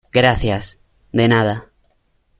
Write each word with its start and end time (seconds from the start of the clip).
gracias. 0.11 0.79
de 1.13 1.27
nada. 1.27 1.69